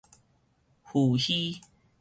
[0.83, 1.61] 伏羲